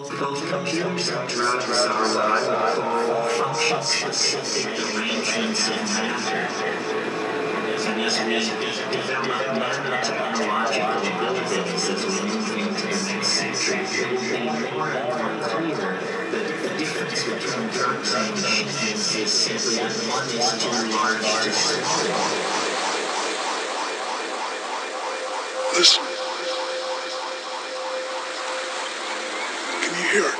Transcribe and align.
Both, 0.00 0.18
both 0.18 0.48
computers 0.48 1.08
and 1.10 1.28
drugs 1.28 1.68
are 1.68 2.08
call 2.74 3.28
function-specific 3.28 4.96
arrangements 4.96 5.68
in 5.68 5.76
matter. 5.92 6.48
And 7.84 8.00
as 8.00 8.16
we 8.24 8.32
develop 8.96 9.28
nanotechnological 9.60 11.04
abilities 11.04 11.84
as 11.90 12.00
we 12.06 12.12
move 12.30 12.48
into 12.56 12.86
the 12.86 13.00
next 13.12 13.28
century, 13.28 13.84
it 13.84 14.08
will 14.10 14.24
be 14.24 14.72
more 14.72 14.88
and 14.88 15.04
more 15.04 15.36
clear 15.50 15.92
that 16.30 16.44
the 16.62 16.70
difference 16.78 17.20
between 17.24 17.68
drugs 17.68 18.14
and 18.14 18.30
machines 18.30 19.14
is 19.16 19.30
simply 19.30 19.74
that 19.84 19.92
one 20.08 20.24
is 20.30 20.48
too 20.62 20.80
large 20.96 21.28
to 21.44 21.50
swallow. 21.52 22.16
Listen. 25.76 26.09
Can 30.10 30.39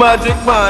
magic 0.00 0.34
man. 0.46 0.69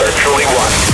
Are 0.00 0.10
truly 0.12 0.44
one. 0.46 0.91